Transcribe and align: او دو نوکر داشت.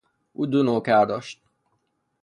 او 0.37 0.43
دو 0.51 0.59
نوکر 0.67 1.03
داشت. 1.09 1.39